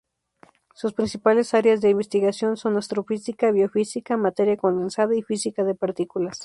[0.73, 6.39] Sus principales áreas de investigación son astrofísica, biofísica, materia condensada y física de partículas.